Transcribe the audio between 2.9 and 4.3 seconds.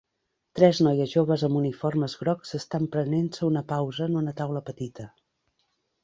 prenent-se una pausa en